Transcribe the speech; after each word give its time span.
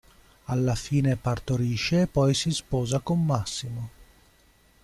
Alla 0.45 0.73
fine 0.73 1.15
partorisce 1.15 2.01
e 2.01 2.07
poi 2.07 2.33
si 2.33 2.49
sposa 2.51 3.01
con 3.01 3.23
Massimo. 3.23 3.89